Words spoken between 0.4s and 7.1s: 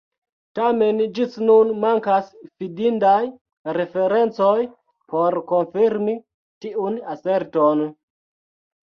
Tamen ĝis nun mankas fidindaj referencoj por konfirmi tiun